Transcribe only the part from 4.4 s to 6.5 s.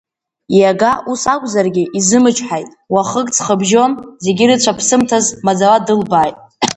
рыцәаԥсымҭаз, маӡала дылбааит.